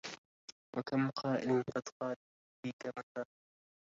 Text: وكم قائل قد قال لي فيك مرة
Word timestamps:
وكم 0.77 1.09
قائل 1.09 1.63
قد 1.75 1.81
قال 2.01 2.15
لي 2.65 2.71
فيك 2.71 2.93
مرة 2.97 3.25